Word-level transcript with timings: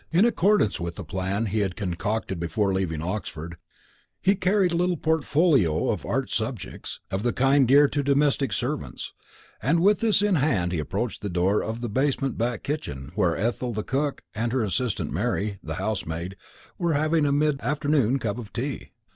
In 0.11 0.25
accordance 0.25 0.79
with 0.79 0.97
a 0.97 1.03
plan 1.03 1.45
he 1.45 1.59
had 1.59 1.75
concocted 1.75 2.39
before 2.39 2.73
leaving 2.73 3.03
Oxford, 3.03 3.57
he 4.19 4.33
carried 4.33 4.71
a 4.71 4.75
little 4.75 4.97
portfolio 4.97 5.91
of 5.91 6.07
"art 6.07 6.31
subjects," 6.31 6.99
of 7.11 7.21
the 7.21 7.31
kind 7.31 7.67
dear 7.67 7.87
to 7.89 8.01
domestic 8.01 8.51
servants, 8.51 9.13
and 9.61 9.79
with 9.79 9.99
this 9.99 10.23
in 10.23 10.37
hand 10.37 10.71
he 10.71 10.79
approached 10.79 11.21
the 11.21 11.29
door 11.29 11.63
of 11.63 11.81
the 11.81 11.87
basement 11.87 12.35
back 12.35 12.63
kitchen, 12.63 13.11
where 13.13 13.37
Ethel 13.37 13.73
the 13.73 13.83
cook 13.83 14.23
and 14.33 14.51
her 14.53 14.63
assistant, 14.63 15.11
Mary, 15.11 15.59
the 15.61 15.75
housemaid, 15.75 16.35
were 16.79 16.93
having 16.93 17.27
a 17.27 17.31
mid 17.31 17.61
afternoon 17.61 18.17
cup 18.17 18.39
of 18.39 18.51
tea. 18.51 18.89